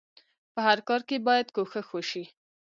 [0.53, 2.25] په هر کار کې بايد کوښښ وشئ.